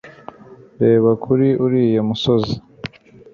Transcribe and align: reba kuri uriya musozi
reba 0.81 1.09
kuri 1.23 1.47
uriya 1.65 2.01
musozi 2.09 2.55